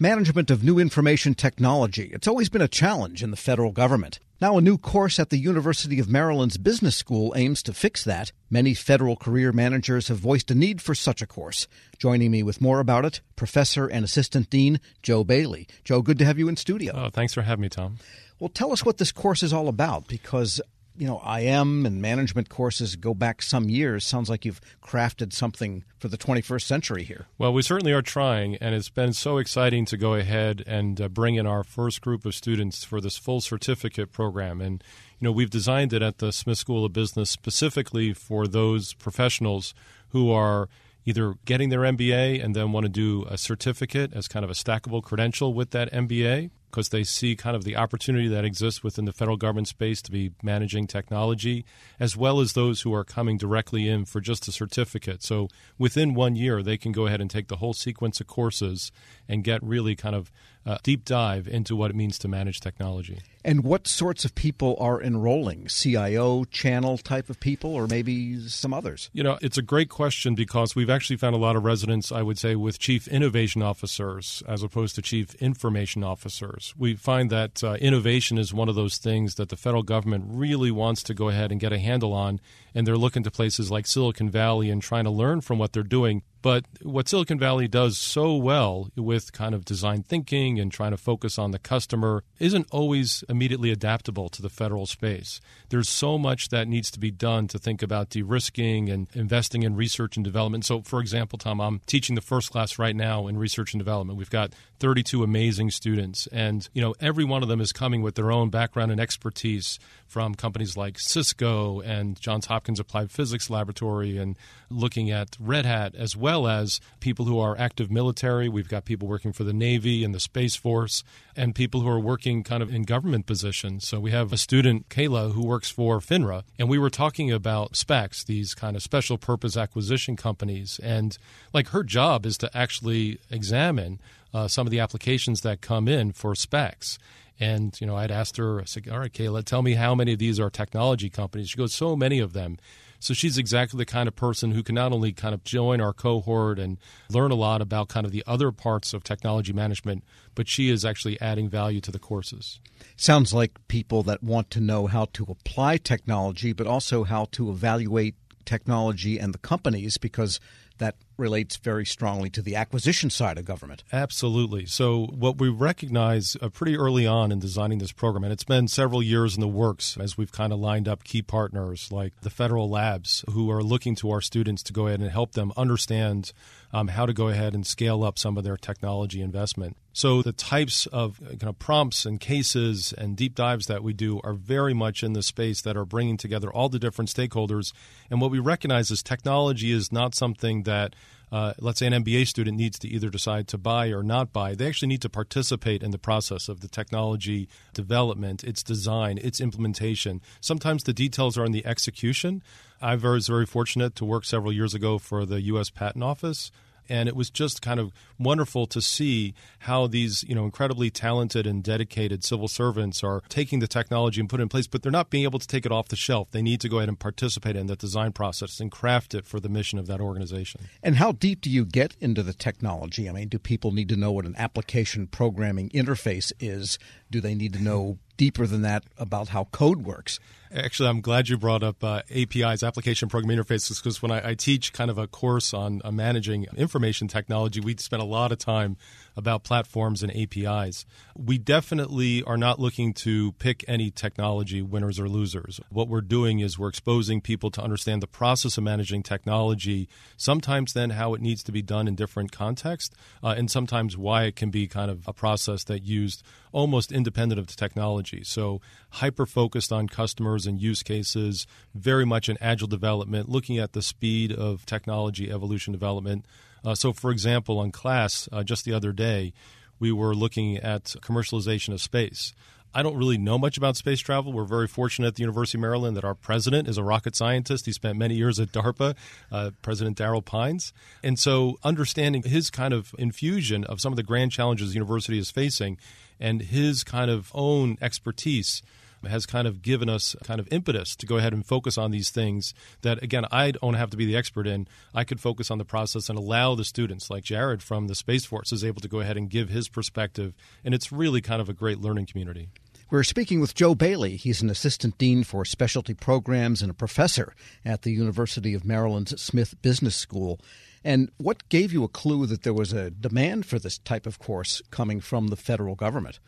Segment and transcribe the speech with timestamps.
[0.00, 2.10] Management of new information technology.
[2.12, 4.18] It's always been a challenge in the federal government.
[4.40, 8.32] Now, a new course at the University of Maryland's Business School aims to fix that.
[8.50, 11.68] Many federal career managers have voiced a need for such a course.
[11.96, 15.68] Joining me with more about it, Professor and Assistant Dean Joe Bailey.
[15.84, 16.92] Joe, good to have you in studio.
[16.92, 17.98] Oh, thanks for having me, Tom.
[18.40, 20.60] Well, tell us what this course is all about because
[20.96, 24.04] you know, IM and management courses go back some years.
[24.04, 27.26] Sounds like you've crafted something for the 21st century here.
[27.36, 31.08] Well, we certainly are trying, and it's been so exciting to go ahead and uh,
[31.08, 34.60] bring in our first group of students for this full certificate program.
[34.60, 34.84] And,
[35.18, 39.74] you know, we've designed it at the Smith School of Business specifically for those professionals
[40.10, 40.68] who are
[41.04, 44.54] either getting their MBA and then want to do a certificate as kind of a
[44.54, 49.04] stackable credential with that MBA because they see kind of the opportunity that exists within
[49.04, 51.64] the federal government space to be managing technology,
[52.00, 55.22] as well as those who are coming directly in for just a certificate.
[55.22, 55.46] So
[55.78, 58.90] within one year, they can go ahead and take the whole sequence of courses
[59.28, 60.32] and get really kind of
[60.66, 63.20] a deep dive into what it means to manage technology.
[63.44, 65.66] And what sorts of people are enrolling?
[65.66, 69.10] CIO, channel type of people, or maybe some others?
[69.12, 72.22] You know, it's a great question because we've actually found a lot of residents, I
[72.22, 76.63] would say, with chief innovation officers as opposed to chief information officers.
[76.76, 80.70] We find that uh, innovation is one of those things that the federal government really
[80.70, 82.40] wants to go ahead and get a handle on,
[82.74, 85.82] and they're looking to places like Silicon Valley and trying to learn from what they're
[85.82, 90.90] doing but what Silicon Valley does so well with kind of design thinking and trying
[90.90, 95.40] to focus on the customer isn't always immediately adaptable to the federal space.
[95.70, 99.62] There's so much that needs to be done to think about de risking and investing
[99.62, 100.66] in research and development.
[100.66, 104.18] So, for example, Tom, I'm teaching the first class right now in research and development.
[104.18, 108.16] We've got 32 amazing students, and you know every one of them is coming with
[108.16, 114.18] their own background and expertise from companies like Cisco and Johns Hopkins Applied Physics Laboratory,
[114.18, 114.36] and
[114.68, 118.48] looking at Red Hat as well well as people who are active military.
[118.48, 121.04] We've got people working for the Navy and the Space Force,
[121.36, 123.86] and people who are working kind of in government positions.
[123.86, 127.74] So we have a student, Kayla, who works for FINRA, and we were talking about
[127.74, 130.80] SPACs, these kind of special purpose acquisition companies.
[130.82, 131.16] And
[131.52, 134.00] like her job is to actually examine
[134.32, 136.98] uh, some of the applications that come in for SPACs.
[137.38, 140.14] And, you know, I'd asked her, I said, all right, Kayla, tell me how many
[140.14, 141.50] of these are technology companies.
[141.50, 142.58] She goes, so many of them.
[143.04, 145.92] So she's exactly the kind of person who can not only kind of join our
[145.92, 146.78] cohort and
[147.10, 150.04] learn a lot about kind of the other parts of technology management,
[150.34, 152.60] but she is actually adding value to the courses.
[152.96, 157.50] Sounds like people that want to know how to apply technology, but also how to
[157.50, 158.14] evaluate
[158.46, 160.40] technology and the companies because
[160.78, 163.84] that relates very strongly to the acquisition side of government.
[163.92, 164.66] Absolutely.
[164.66, 168.68] So, what we recognize uh, pretty early on in designing this program, and it's been
[168.68, 172.30] several years in the works as we've kind of lined up key partners like the
[172.30, 176.32] federal labs who are looking to our students to go ahead and help them understand
[176.72, 179.76] um, how to go ahead and scale up some of their technology investment.
[179.92, 183.92] So, the types of uh, kind of prompts and cases and deep dives that we
[183.92, 187.72] do are very much in the space that are bringing together all the different stakeholders.
[188.10, 190.96] And what we recognize is technology is not something that
[191.34, 194.54] uh, let's say an MBA student needs to either decide to buy or not buy,
[194.54, 199.40] they actually need to participate in the process of the technology development, its design, its
[199.40, 200.20] implementation.
[200.40, 202.40] Sometimes the details are in the execution.
[202.80, 205.70] I was very fortunate to work several years ago for the U.S.
[205.70, 206.52] Patent Office
[206.88, 211.46] and it was just kind of wonderful to see how these you know incredibly talented
[211.46, 214.92] and dedicated civil servants are taking the technology and put it in place but they're
[214.92, 216.30] not being able to take it off the shelf.
[216.30, 219.40] They need to go ahead and participate in the design process and craft it for
[219.40, 220.62] the mission of that organization.
[220.82, 223.08] And how deep do you get into the technology?
[223.08, 226.78] I mean do people need to know what an application programming interface is?
[227.10, 230.18] Do they need to know deeper than that about how code works
[230.54, 234.34] Actually, I'm glad you brought up uh, APIs, application program interfaces, because when I, I,
[234.34, 238.38] teach kind of a course on uh, managing information technology, we spend a lot of
[238.38, 238.76] time
[239.16, 240.86] about platforms and APIs.
[241.16, 245.60] We definitely are not looking to pick any technology winners or losers.
[245.70, 250.72] What we're doing is we're exposing people to understand the process of managing technology, sometimes
[250.72, 252.94] then how it needs to be done in different contexts,
[253.24, 256.22] uh, and sometimes why it can be kind of a process that used
[256.52, 258.03] almost independent of the technology.
[258.24, 258.60] So
[258.90, 263.82] hyper focused on customers and use cases, very much in agile development, looking at the
[263.82, 266.26] speed of technology evolution development.
[266.64, 269.32] Uh, so, for example, on class uh, just the other day,
[269.78, 272.32] we were looking at commercialization of space.
[272.74, 274.32] I don't really know much about space travel.
[274.32, 277.66] We're very fortunate at the University of Maryland that our president is a rocket scientist.
[277.66, 278.96] He spent many years at DARPA,
[279.30, 280.72] uh, President Darryll Pines.
[281.02, 285.18] And so, understanding his kind of infusion of some of the grand challenges the university
[285.18, 285.78] is facing
[286.20, 288.62] and his kind of own expertise
[289.06, 292.10] has kind of given us kind of impetus to go ahead and focus on these
[292.10, 294.66] things that, again, I don't have to be the expert in.
[294.94, 298.24] I could focus on the process and allow the students, like Jared from the Space
[298.24, 300.34] Force, is able to go ahead and give his perspective.
[300.64, 302.48] And it's really kind of a great learning community.
[302.90, 304.16] We're speaking with Joe Bailey.
[304.16, 307.34] He's an assistant dean for specialty programs and a professor
[307.64, 310.38] at the University of Maryland's Smith Business School.
[310.84, 314.18] And what gave you a clue that there was a demand for this type of
[314.18, 316.20] course coming from the federal government?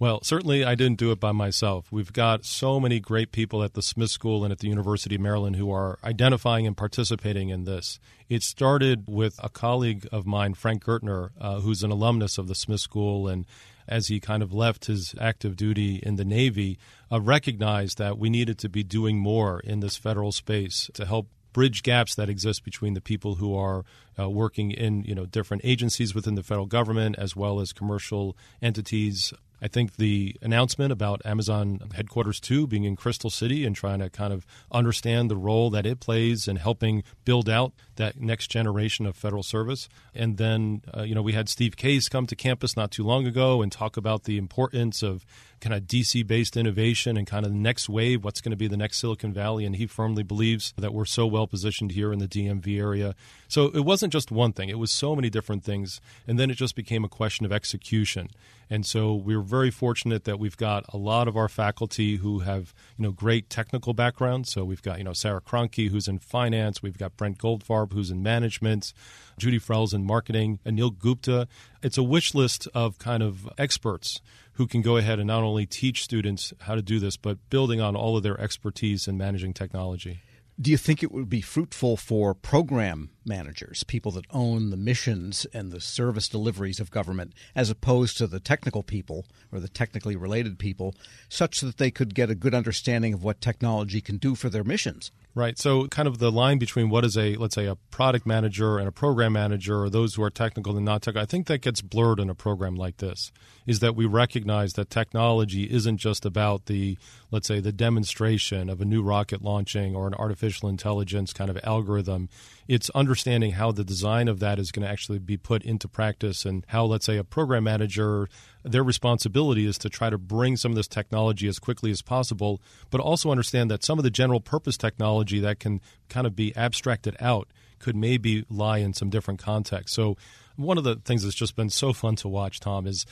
[0.00, 1.92] Well, certainly I didn't do it by myself.
[1.92, 5.20] We've got so many great people at the Smith School and at the University of
[5.20, 8.00] Maryland who are identifying and participating in this.
[8.26, 12.54] It started with a colleague of mine, Frank Gertner, uh, who's an alumnus of the
[12.54, 13.44] Smith School and
[13.86, 16.78] as he kind of left his active duty in the Navy,
[17.12, 21.28] uh, recognized that we needed to be doing more in this federal space to help
[21.52, 23.84] bridge gaps that exist between the people who are
[24.18, 28.36] uh, working in you know different agencies within the federal government as well as commercial
[28.62, 34.00] entities I think the announcement about Amazon headquarters 2 being in Crystal City and trying
[34.00, 38.48] to kind of understand the role that it plays in helping build out that next
[38.48, 39.88] generation of federal service.
[40.14, 43.26] And then, uh, you know, we had Steve Case come to campus not too long
[43.26, 45.26] ago and talk about the importance of
[45.60, 48.66] kind of DC based innovation and kind of the next wave, what's going to be
[48.66, 49.64] the next Silicon Valley.
[49.64, 53.14] And he firmly believes that we're so well positioned here in the DMV area.
[53.48, 56.00] So it wasn't just one thing, it was so many different things.
[56.26, 58.30] And then it just became a question of execution.
[58.70, 62.72] And so we're very fortunate that we've got a lot of our faculty who have,
[62.96, 64.52] you know, great technical backgrounds.
[64.52, 66.80] So we've got, you know, Sarah Cronky, who's in finance.
[66.80, 68.92] We've got Brent Goldfarb, who's in management.
[69.38, 70.60] Judy Frels in marketing.
[70.64, 71.48] Anil Gupta.
[71.82, 74.20] It's a wish list of kind of experts
[74.52, 77.80] who can go ahead and not only teach students how to do this, but building
[77.80, 80.20] on all of their expertise in managing technology.
[80.60, 85.46] Do you think it would be fruitful for program managers, people that own the missions
[85.52, 90.16] and the service deliveries of government, as opposed to the technical people or the technically
[90.16, 90.94] related people,
[91.28, 94.64] such that they could get a good understanding of what technology can do for their
[94.64, 95.10] missions?
[95.32, 95.56] Right.
[95.56, 98.88] So, kind of the line between what is a, let's say, a product manager and
[98.88, 101.80] a program manager, or those who are technical and not technical, I think that gets
[101.80, 103.30] blurred in a program like this.
[103.64, 106.98] Is that we recognize that technology isn't just about the,
[107.30, 111.58] let's say, the demonstration of a new rocket launching or an artificial intelligence kind of
[111.62, 112.28] algorithm.
[112.70, 116.44] It's understanding how the design of that is going to actually be put into practice
[116.44, 118.28] and how, let's say, a program manager
[118.62, 122.60] their responsibility is to try to bring some of this technology as quickly as possible,
[122.88, 126.54] but also understand that some of the general purpose technology that can kind of be
[126.56, 127.48] abstracted out
[127.80, 129.96] could maybe lie in some different contexts.
[129.96, 130.16] So,
[130.54, 133.04] one of the things that's just been so fun to watch, Tom, is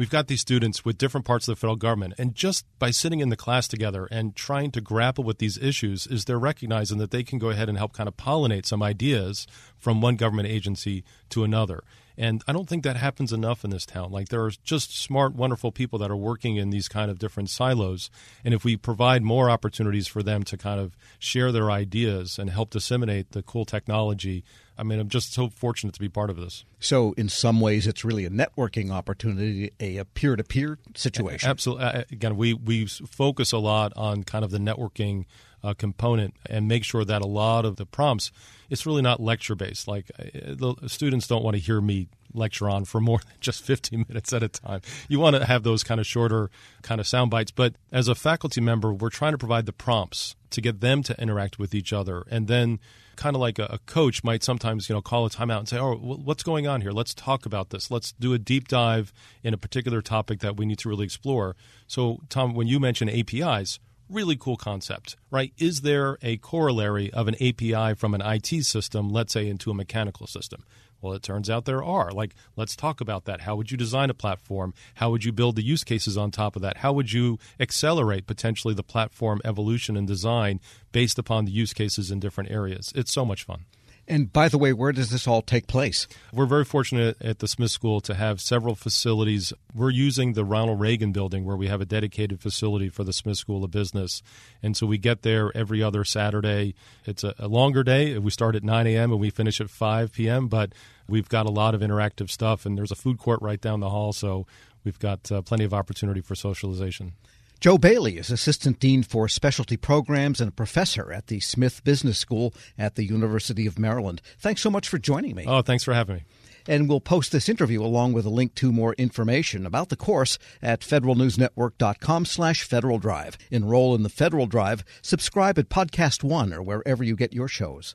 [0.00, 3.20] we've got these students with different parts of the federal government, and just by sitting
[3.20, 7.10] in the class together and trying to grapple with these issues, is they're recognizing that
[7.10, 11.04] they can go ahead and help kind of pollinate some ideas from one government agency
[11.28, 11.84] to another.
[12.20, 14.12] And I don't think that happens enough in this town.
[14.12, 17.48] Like there are just smart, wonderful people that are working in these kind of different
[17.48, 18.10] silos.
[18.44, 22.50] And if we provide more opportunities for them to kind of share their ideas and
[22.50, 24.44] help disseminate the cool technology,
[24.76, 26.66] I mean, I'm just so fortunate to be part of this.
[26.78, 31.48] So, in some ways, it's really a networking opportunity, a peer to peer situation.
[31.48, 31.84] Absolutely.
[31.84, 35.24] Uh, uh, again, we, we focus a lot on kind of the networking
[35.62, 38.30] uh, component and make sure that a lot of the prompts
[38.68, 40.24] it's really not lecture based like uh,
[40.54, 44.32] the students don't want to hear me lecture on for more than just 15 minutes
[44.32, 44.80] at a time.
[45.08, 46.50] You want to have those kind of shorter
[46.82, 50.36] kind of sound bites but as a faculty member we're trying to provide the prompts
[50.50, 52.24] to get them to interact with each other.
[52.30, 52.80] And then
[53.16, 55.78] kind of like a, a, coach might sometimes you know call a timeout and say
[55.78, 56.92] oh what's going on here?
[56.92, 57.90] Let's talk about this.
[57.90, 59.12] Let's do a deep dive
[59.42, 61.56] in a particular topic that we need to really explore.
[61.86, 63.78] So tom when you mention apis
[64.10, 65.52] really cool concept, right?
[65.58, 69.74] Is there a corollary of an API from an IT system, let's say, into a
[69.74, 70.64] mechanical system?
[71.00, 72.10] Well, it turns out there are.
[72.10, 73.42] Like, let's talk about that.
[73.42, 74.74] How would you design a platform?
[74.94, 76.78] How would you build the use cases on top of that?
[76.78, 80.60] How would you accelerate potentially the platform evolution and design
[80.92, 82.92] based upon the use cases in different areas?
[82.94, 83.64] It's so much fun.
[84.10, 86.08] And by the way, where does this all take place?
[86.32, 89.52] We're very fortunate at the Smith School to have several facilities.
[89.72, 93.36] We're using the Ronald Reagan building where we have a dedicated facility for the Smith
[93.36, 94.20] School of Business.
[94.64, 96.74] And so we get there every other Saturday.
[97.04, 98.18] It's a, longer day.
[98.18, 99.12] We start at 9 a.m.
[99.12, 100.72] and we finish at 5 p.m., but
[101.08, 103.90] we've got a lot of interactive stuff, and there's a food court right down the
[103.90, 104.12] hall.
[104.12, 104.44] So
[104.82, 107.12] we've got uh, plenty of opportunity for socialization.
[107.60, 112.18] Joe Bailey is Assistant Dean for Specialty Programs and a professor at the Smith Business
[112.18, 114.22] School at the University of Maryland.
[114.38, 115.44] Thanks so much for joining me.
[115.46, 116.24] Oh, thanks for having me.
[116.66, 120.38] And we'll post this interview along with a link to more information about the course
[120.62, 123.36] at federalnewsnetwork.com slash Federal Drive.
[123.50, 127.94] Enroll in the Federal Drive, subscribe at Podcast One or wherever you get your shows.